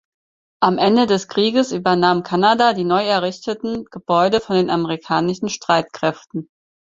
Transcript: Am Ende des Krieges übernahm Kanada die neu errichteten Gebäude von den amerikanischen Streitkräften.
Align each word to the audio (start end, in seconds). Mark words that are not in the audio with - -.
Am 0.63 0.79
Ende 0.79 1.05
des 1.05 1.27
Krieges 1.27 1.71
übernahm 1.71 2.23
Kanada 2.23 2.73
die 2.73 2.85
neu 2.85 3.05
errichteten 3.05 3.85
Gebäude 3.85 4.39
von 4.41 4.55
den 4.55 4.71
amerikanischen 4.71 5.47
Streitkräften. 5.47 6.49